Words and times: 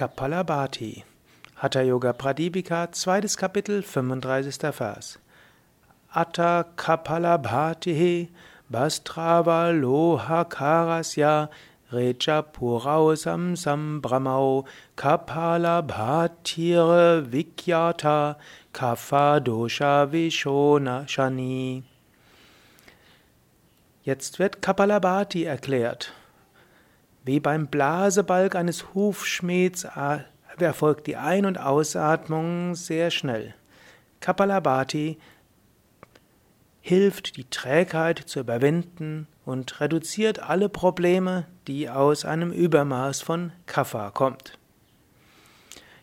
Kapalabhati. 0.00 1.04
Hatha 1.56 1.84
Yoga 1.84 2.14
Pradipika, 2.14 2.88
zweites 2.90 3.36
Kapitel, 3.36 3.82
35. 3.82 4.72
Vers. 4.72 5.18
Atta 6.14 6.64
Kapalabhati 6.74 8.28
Bastrava 8.72 9.70
Loha 9.78 10.48
Karasya 10.48 11.50
Recha 11.92 12.42
Purausam 12.50 13.54
Sambramau 13.54 14.64
Kapalabhatire 14.96 17.22
Vikyata 17.22 18.36
Kapha 18.72 19.38
Dosha 19.38 20.06
Vishona 20.10 21.06
Shani. 21.06 21.82
Jetzt 24.02 24.38
wird 24.38 24.62
Kapalabhati 24.62 25.44
erklärt. 25.44 26.14
Wie 27.30 27.38
beim 27.38 27.68
Blasebalg 27.68 28.56
eines 28.56 28.92
Hufschmieds 28.92 29.86
erfolgt 30.58 31.06
die 31.06 31.14
Ein- 31.14 31.46
und 31.46 31.60
Ausatmung 31.60 32.74
sehr 32.74 33.12
schnell. 33.12 33.54
Kapalabhati 34.18 35.16
hilft, 36.80 37.36
die 37.36 37.48
Trägheit 37.48 38.18
zu 38.18 38.40
überwinden 38.40 39.28
und 39.44 39.80
reduziert 39.80 40.40
alle 40.40 40.68
Probleme, 40.68 41.46
die 41.68 41.88
aus 41.88 42.24
einem 42.24 42.50
Übermaß 42.50 43.20
von 43.20 43.52
Kapha 43.66 44.10
kommt. 44.10 44.58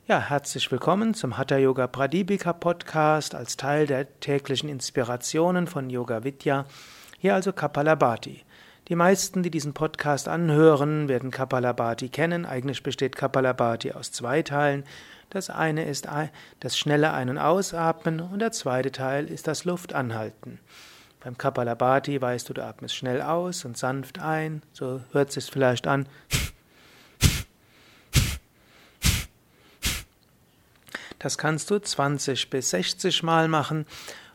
Ja, 0.07 0.21
herzlich 0.21 0.71
willkommen 0.71 1.13
zum 1.13 1.38
Hatha 1.38 1.57
Yoga 1.57 1.88
Pradipika 1.88 2.54
Podcast 2.54 3.35
als 3.35 3.57
Teil 3.57 3.85
der 3.85 4.18
täglichen 4.21 4.70
Inspirationen 4.70 5.68
von 5.68 5.90
Yoga 5.90 6.23
Vidya. 6.23 6.63
Hier 7.20 7.35
also 7.35 7.52
Kapalabhati. 7.52 8.46
Die 8.90 8.96
meisten, 8.96 9.44
die 9.44 9.52
diesen 9.52 9.73
Podcast 9.73 10.30
anhören, 10.30 11.09
werden 11.09 11.30
Kapalabhati 11.30 12.08
kennen. 12.08 12.46
Eigentlich 12.46 12.84
besteht 12.84 13.18
Kapalabhati 13.18 13.91
aus 13.91 14.13
zwei 14.13 14.44
Teilen. 14.44 14.86
Das 15.30 15.50
eine 15.50 15.84
ist 15.84 16.08
das 16.62 16.77
schnelle 16.77 17.12
Ein- 17.12 17.29
und 17.29 17.38
Ausatmen 17.38 18.21
und 18.21 18.40
der 18.40 18.54
zweite 18.54 18.94
Teil 18.94 19.29
ist 19.29 19.46
das 19.46 19.66
Luftanhalten. 19.66 20.60
Beim 21.20 21.38
Kapalabhati 21.38 22.21
weißt 22.21 22.48
du, 22.48 22.54
du 22.54 22.63
atmest 22.63 22.96
schnell 22.96 23.21
aus 23.21 23.66
und 23.66 23.77
sanft 23.77 24.20
ein. 24.20 24.62
So 24.71 25.01
hört 25.12 25.29
es 25.29 25.34
sich 25.34 25.51
vielleicht 25.51 25.85
an. 25.85 26.07
Das 31.20 31.38
kannst 31.38 31.72
du 31.72 31.79
20 31.79 32.49
bis 32.49 32.70
60 32.70 33.24
Mal 33.24 33.49
machen 33.49 33.85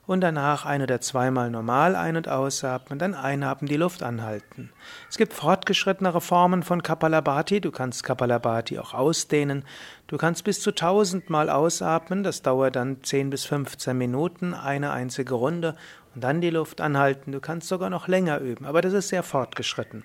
und 0.06 0.20
danach 0.20 0.64
ein- 0.64 0.82
oder 0.82 1.00
zweimal 1.00 1.50
normal 1.50 1.94
ein- 1.94 2.16
und 2.16 2.28
ausatmen, 2.28 2.98
dann 2.98 3.14
einatmen, 3.14 3.68
die 3.68 3.76
Luft 3.76 4.02
anhalten. 4.02 4.70
Es 5.08 5.16
gibt 5.16 5.32
fortgeschrittenere 5.32 6.20
Formen 6.20 6.62
von 6.62 6.82
Kapalabhati. 6.82 7.60
Du 7.60 7.70
kannst 7.70 8.02
Kapalabhati 8.02 8.78
auch 8.78 8.94
ausdehnen. 8.94 9.64
Du 10.08 10.16
kannst 10.16 10.44
bis 10.44 10.60
zu 10.60 10.72
1000 10.72 11.30
Mal 11.30 11.48
ausatmen. 11.48 12.22
Das 12.22 12.42
dauert 12.42 12.76
dann 12.76 13.02
10 13.02 13.30
bis 13.30 13.44
15 13.44 13.96
Minuten, 13.96 14.54
eine 14.54 14.90
einzige 14.90 15.34
Runde 15.34 15.76
und 16.14 16.24
dann 16.24 16.40
die 16.40 16.50
Luft 16.50 16.80
anhalten. 16.80 17.32
Du 17.32 17.40
kannst 17.40 17.68
sogar 17.68 17.90
noch 17.90 18.08
länger 18.08 18.38
üben, 18.38 18.66
aber 18.66 18.82
das 18.82 18.92
ist 18.92 19.08
sehr 19.08 19.22
fortgeschritten. 19.22 20.04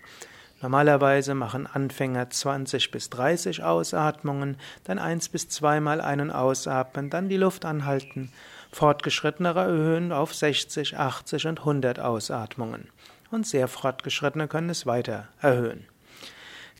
Normalerweise 0.61 1.35
machen 1.35 1.67
Anfänger 1.67 2.29
20 2.29 2.89
bis 2.89 3.09
30 3.11 3.63
Ausatmungen, 3.63 4.57
dann 4.83 4.97
eins 4.97 5.29
bis 5.29 5.49
zweimal 5.49 6.01
ein- 6.01 6.21
und 6.21 6.31
ausatmen, 6.31 7.09
dann 7.09 7.29
die 7.29 7.37
Luft 7.37 7.63
anhalten. 7.63 8.31
Fortgeschrittenere 8.71 9.61
erhöhen 9.61 10.11
auf 10.11 10.33
60, 10.33 10.97
80 10.97 11.47
und 11.47 11.59
100 11.59 11.99
Ausatmungen. 11.99 12.89
Und 13.29 13.45
sehr 13.45 13.67
fortgeschrittene 13.67 14.47
können 14.47 14.69
es 14.69 14.85
weiter 14.85 15.27
erhöhen. 15.41 15.85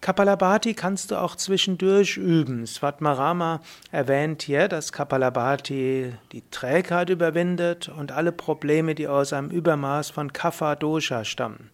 Kapalabhati 0.01 0.73
kannst 0.73 1.11
du 1.11 1.15
auch 1.15 1.35
zwischendurch 1.35 2.17
üben. 2.17 2.65
Svatmarama 2.67 3.61
erwähnt 3.91 4.43
hier, 4.43 4.67
dass 4.67 4.91
Kapalabhati 4.91 6.13
die 6.31 6.43
Trägheit 6.51 7.09
überwindet 7.09 7.89
und 7.89 8.11
alle 8.11 8.31
Probleme, 8.31 8.93
die 8.95 9.07
aus 9.07 9.33
einem 9.33 9.49
Übermaß 9.49 10.11
von 10.11 10.33
Kapha 10.33 10.75
Dosha 10.75 11.25
stammen. 11.25 11.71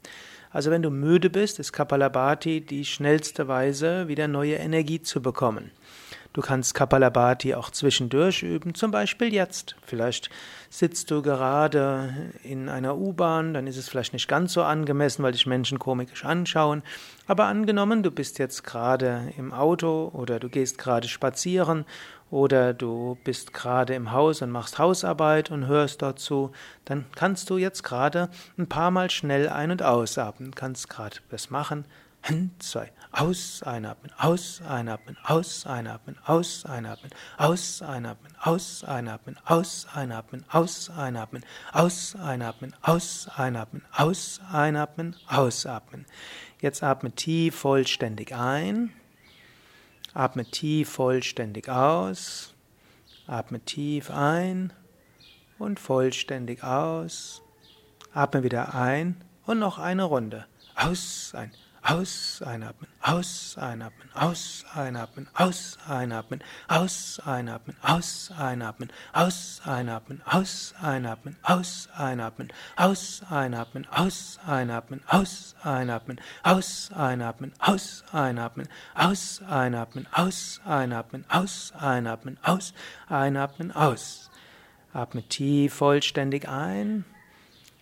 Also 0.54 0.70
wenn 0.70 0.84
du 0.84 0.92
müde 0.92 1.32
bist, 1.32 1.60
ist 1.60 1.74
Kapalabhati 1.74 2.62
die 2.62 2.86
schnellste 2.86 3.48
Weise, 3.48 4.08
wieder 4.08 4.28
neue 4.28 4.56
Energie 4.56 5.02
zu 5.02 5.22
bekommen. 5.22 5.72
Du 6.34 6.42
kannst 6.42 6.74
Kapalabhati 6.74 7.54
auch 7.54 7.70
zwischendurch 7.70 8.42
üben, 8.42 8.74
zum 8.74 8.90
Beispiel 8.90 9.32
jetzt. 9.32 9.76
Vielleicht 9.86 10.32
sitzt 10.68 11.12
du 11.12 11.22
gerade 11.22 12.32
in 12.44 12.70
einer 12.70 12.98
U-Bahn, 12.98 13.54
dann 13.54 13.68
ist 13.68 13.78
es 13.78 13.88
vielleicht 13.88 14.14
nicht 14.14 14.28
ganz 14.28 14.54
so 14.54 14.64
angemessen, 14.64 15.22
weil 15.22 15.34
dich 15.34 15.46
Menschen 15.46 15.78
komisch 15.78 16.26
anschauen. 16.26 16.82
Aber 17.28 17.46
angenommen, 17.46 18.02
du 18.02 18.10
bist 18.10 18.40
jetzt 18.40 18.64
gerade 18.64 19.32
im 19.38 19.54
Auto 19.54 20.10
oder 20.12 20.40
du 20.40 20.50
gehst 20.50 20.80
gerade 20.80 21.08
spazieren 21.08 21.86
oder 22.32 22.74
du 22.74 23.16
bist 23.24 23.54
gerade 23.54 23.94
im 23.94 24.12
Haus 24.12 24.42
und 24.42 24.50
machst 24.50 24.80
Hausarbeit 24.80 25.52
und 25.52 25.68
hörst 25.68 26.02
dazu, 26.02 26.52
dann 26.86 27.06
kannst 27.14 27.52
du 27.52 27.60
jetzt 27.60 27.84
gerade 27.84 28.30
ein 28.58 28.68
paar 28.68 28.90
Mal 28.90 29.12
schnell 29.12 29.48
ein- 29.50 29.70
und 29.70 29.84
ausatmen. 29.84 30.56
kannst 30.56 30.90
gerade 30.90 31.18
das 31.30 31.52
machen. 31.52 31.86
Ein, 32.26 32.52
zwei, 32.60 32.90
aus, 33.12 33.64
einatmen, 33.64 34.10
aus, 34.18 34.62
einatmen, 34.66 35.18
aus, 35.26 35.66
einatmen, 35.66 36.18
aus, 36.26 36.64
einatmen, 36.64 37.12
aus, 37.28 37.82
einatmen, 37.84 38.32
aus, 38.40 38.84
einatmen, 38.86 39.36
aus, 39.44 39.86
einatmen, 39.94 40.46
aus, 40.54 40.90
einatmen, 40.90 41.46
aus, 41.74 42.16
einatmen, 42.16 42.74
aus, 42.82 43.28
einatmen, 43.36 43.84
aus, 43.92 44.40
einatmen, 44.50 45.16
ausatmen. 45.28 46.06
Jetzt 46.62 46.82
atme 46.82 47.12
tief 47.12 47.56
vollständig 47.56 48.34
ein, 48.34 48.94
atme 50.14 50.46
tief 50.46 50.90
vollständig 50.92 51.68
aus, 51.68 52.56
atme 53.28 53.60
tief 53.60 54.10
ein 54.10 54.72
und 55.60 55.78
vollständig 55.78 56.64
aus, 56.64 57.42
atme 58.14 58.44
wieder 58.44 58.74
ein 58.76 59.22
und 59.46 59.60
noch 59.60 59.78
eine 59.78 60.06
Runde. 60.06 60.46
Aus, 60.74 61.34
ein, 61.36 61.52
aus, 61.84 62.42
einatmen, 62.46 62.90
aus, 63.02 63.58
einatmen, 63.58 64.10
aus, 64.14 64.66
einatmen, 64.74 65.28
aus, 65.34 65.78
einatmen, 65.88 66.42
aus, 66.68 67.20
einatmen, 67.26 67.76
aus, 67.84 68.32
einatmen, 68.38 68.90
aus, 69.12 69.62
einatmen, 69.66 70.22
aus, 70.24 70.74
einatmen, 70.82 71.38
aus, 71.44 71.90
einatmen, 71.90 72.48
aus, 72.78 73.22
einatmen, 73.30 73.88
aus, 73.92 74.40
einatmen, 74.46 75.02
aus, 75.10 75.60
einatmen, 75.64 76.22
aus, 76.40 76.92
einatmen, 76.94 77.52
aus, 77.60 78.04
einatmen, 78.14 78.68
aus, 78.96 79.42
einatmen, 79.50 80.08
aus, 80.14 80.62
einatmen, 80.66 81.26
aus, 81.30 81.74
einatmen, 81.78 82.38
aus, 82.44 82.74
einatmen, 83.10 83.72
aus. 83.74 84.30
Atme 84.94 85.24
tief 85.24 85.74
vollständig 85.74 86.48
ein, 86.48 87.04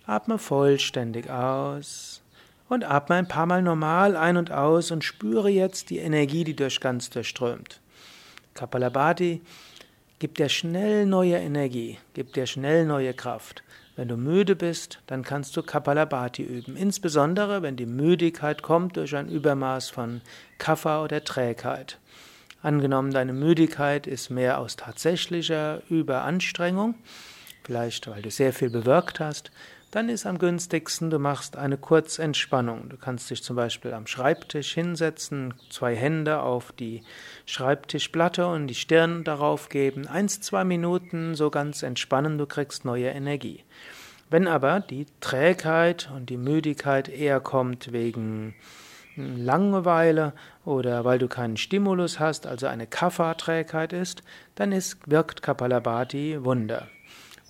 atme 0.07 0.39
vollständig 0.39 1.29
aus 1.29 2.21
und 2.71 2.85
atme 2.85 3.17
ein 3.17 3.27
paar 3.27 3.47
Mal 3.47 3.61
normal 3.61 4.15
ein 4.15 4.37
und 4.37 4.49
aus 4.49 4.91
und 4.91 5.03
spüre 5.03 5.49
jetzt 5.49 5.89
die 5.89 5.97
Energie, 5.97 6.45
die 6.45 6.55
durch 6.55 6.79
ganz 6.79 7.09
durchströmt. 7.09 7.81
Kapalabhati 8.53 9.41
gibt 10.19 10.39
dir 10.39 10.47
schnell 10.47 11.05
neue 11.05 11.35
Energie, 11.35 11.97
gibt 12.13 12.37
dir 12.37 12.45
schnell 12.45 12.85
neue 12.85 13.13
Kraft. 13.13 13.61
Wenn 13.97 14.07
du 14.07 14.15
müde 14.15 14.55
bist, 14.55 14.99
dann 15.07 15.21
kannst 15.23 15.57
du 15.57 15.63
Kapalabhati 15.63 16.43
üben, 16.43 16.77
insbesondere 16.77 17.61
wenn 17.61 17.75
die 17.75 17.85
Müdigkeit 17.85 18.61
kommt 18.61 18.95
durch 18.95 19.17
ein 19.17 19.27
Übermaß 19.27 19.89
von 19.89 20.21
Kapha 20.57 21.03
oder 21.03 21.25
Trägheit. 21.25 21.99
Angenommen, 22.61 23.11
deine 23.11 23.33
Müdigkeit 23.33 24.07
ist 24.07 24.29
mehr 24.29 24.59
aus 24.59 24.77
tatsächlicher 24.77 25.81
Überanstrengung, 25.89 26.95
vielleicht 27.65 28.07
weil 28.07 28.21
du 28.21 28.31
sehr 28.31 28.53
viel 28.53 28.69
bewirkt 28.69 29.19
hast, 29.19 29.51
dann 29.91 30.07
ist 30.07 30.25
am 30.25 30.37
günstigsten, 30.37 31.09
du 31.09 31.19
machst 31.19 31.57
eine 31.57 31.77
Kurzentspannung. 31.77 32.87
Du 32.87 32.95
kannst 32.95 33.29
dich 33.29 33.43
zum 33.43 33.57
Beispiel 33.57 33.93
am 33.93 34.07
Schreibtisch 34.07 34.73
hinsetzen, 34.73 35.53
zwei 35.69 35.95
Hände 35.95 36.41
auf 36.41 36.71
die 36.71 37.03
Schreibtischplatte 37.45 38.47
und 38.47 38.67
die 38.67 38.75
Stirn 38.75 39.25
darauf 39.25 39.67
geben, 39.67 40.07
eins, 40.07 40.39
zwei 40.39 40.63
Minuten 40.63 41.35
so 41.35 41.49
ganz 41.49 41.83
entspannen, 41.83 42.37
du 42.37 42.45
kriegst 42.45 42.85
neue 42.85 43.09
Energie. 43.09 43.65
Wenn 44.29 44.47
aber 44.47 44.79
die 44.79 45.07
Trägheit 45.19 46.09
und 46.15 46.29
die 46.29 46.37
Müdigkeit 46.37 47.09
eher 47.09 47.41
kommt 47.41 47.91
wegen 47.91 48.55
Langeweile 49.17 50.31
oder 50.63 51.03
weil 51.03 51.19
du 51.19 51.27
keinen 51.27 51.57
Stimulus 51.57 52.17
hast, 52.17 52.47
also 52.47 52.67
eine 52.67 52.87
Kapha-Trägheit 52.87 53.91
ist, 53.91 54.23
dann 54.55 54.71
ist, 54.71 54.99
wirkt 55.11 55.41
Kapalabhati 55.41 56.45
Wunder. 56.45 56.87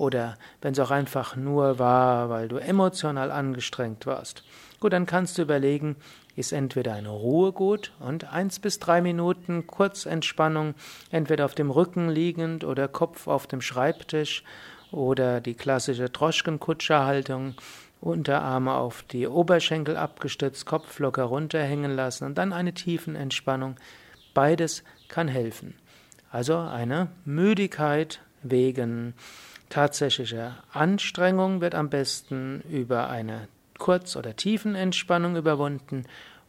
Oder 0.02 0.36
wenn 0.64 0.72
es 0.72 0.80
auch 0.80 0.90
einfach 0.90 1.36
nur 1.36 1.78
war, 1.78 2.32
weil 2.32 2.48
du 2.48 2.58
emotional 2.58 3.30
angestrengt 3.30 4.08
warst. 4.08 4.44
Gut, 4.80 4.94
dann 4.94 5.06
kannst 5.06 5.38
du 5.38 5.44
überlegen, 5.44 5.96
ist 6.36 6.54
entweder 6.54 6.94
eine 6.94 7.10
Ruhe 7.10 7.52
gut 7.52 7.92
und 8.00 8.34
eins 8.34 8.58
bis 8.58 8.80
drei 8.80 9.00
Minuten 9.00 9.68
Kurzentspannung, 9.68 10.74
entweder 11.12 11.46
auf 11.46 11.54
dem 11.54 11.70
Rücken 11.70 12.10
liegend 12.10 12.64
oder 12.64 12.88
Kopf 12.88 13.28
auf 13.28 13.46
dem 13.46 13.62
Schreibtisch 13.62 14.44
oder 14.92 15.40
die 15.40 15.54
klassische 15.54 16.10
Droschkenkutscherhaltung, 16.10 17.54
Unterarme 18.00 18.74
auf 18.74 19.04
die 19.04 19.28
Oberschenkel 19.28 19.98
abgestützt, 19.98 20.66
Kopf 20.66 20.98
locker 20.98 21.26
runterhängen 21.26 21.96
lassen 21.96 22.26
und 22.26 22.40
dann 22.40 22.54
eine 22.54 22.74
tiefen 22.74 23.16
Entspannung 23.16 23.76
Beides 24.34 24.84
kann 25.10 25.28
helfen. 25.28 25.76
Also 26.32 26.58
eine 26.58 27.10
Müdigkeit 27.24 28.20
wegen 28.42 29.14
tatsächlicher 29.72 30.58
Anstrengung 30.72 31.62
wird 31.62 31.74
am 31.74 31.90
besten 31.90 32.62
über 32.70 33.10
eine 33.10 33.48
Kurz- 33.80 34.16
oder 34.16 34.36
Tiefenentspannung 34.36 35.36
überwunden 35.36 36.04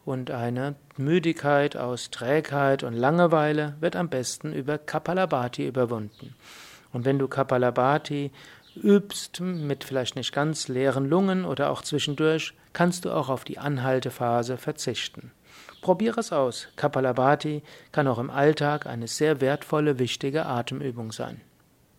und 0.05 0.29
eine 0.29 0.75
Müdigkeit 0.97 1.75
aus 1.75 2.11
Trägheit 2.11 2.83
und 2.83 2.93
Langeweile 2.93 3.75
wird 3.79 3.95
am 3.95 4.09
besten 4.09 4.53
über 4.53 4.77
Kapalabhati 4.77 5.65
überwunden. 5.65 6.35
Und 6.91 7.05
wenn 7.05 7.17
du 7.17 7.27
Kapalabhati 7.27 8.31
übst 8.75 9.39
mit 9.39 9.83
vielleicht 9.83 10.15
nicht 10.15 10.33
ganz 10.33 10.67
leeren 10.67 11.07
Lungen 11.09 11.45
oder 11.45 11.71
auch 11.71 11.81
zwischendurch, 11.81 12.53
kannst 12.73 13.05
du 13.05 13.11
auch 13.11 13.29
auf 13.29 13.43
die 13.45 13.57
Anhaltephase 13.57 14.57
verzichten. 14.57 15.31
Probiere 15.81 16.19
es 16.19 16.31
aus. 16.31 16.67
Kapalabhati 16.75 17.63
kann 17.91 18.07
auch 18.07 18.19
im 18.19 18.29
Alltag 18.29 18.85
eine 18.85 19.07
sehr 19.07 19.41
wertvolle, 19.41 19.99
wichtige 19.99 20.45
Atemübung 20.45 21.11
sein. 21.11 21.41